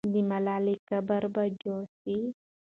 د 0.13 0.15
ملالۍ 0.29 0.77
قبر 0.89 1.23
به 1.33 1.43
جوړ 1.61 1.81
سي. 1.99 2.17